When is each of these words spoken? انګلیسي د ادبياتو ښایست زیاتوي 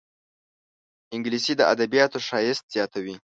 انګلیسي 1.15 1.53
د 1.57 1.61
ادبياتو 1.73 2.19
ښایست 2.27 2.65
زیاتوي 2.73 3.15